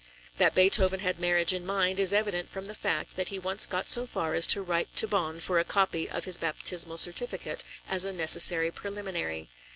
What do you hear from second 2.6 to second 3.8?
the fact that he once